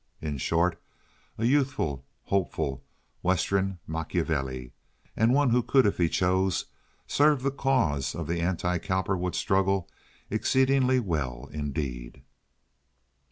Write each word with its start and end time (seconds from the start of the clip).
In 0.19 0.39
short, 0.39 0.81
a 1.37 1.45
youthful, 1.45 2.07
hopeful 2.23 2.83
Western 3.21 3.77
Machiavelli, 3.85 4.73
and 5.15 5.31
one 5.31 5.51
who 5.51 5.61
could, 5.61 5.85
if 5.85 5.99
he 5.99 6.09
chose, 6.09 6.65
serve 7.05 7.43
the 7.43 7.51
cause 7.51 8.15
of 8.15 8.25
the 8.25 8.39
anti 8.41 8.79
Cowperwood 8.79 9.35
struggle 9.35 9.87
exceedingly 10.31 10.99
well 10.99 11.49
indeed. 11.53 12.23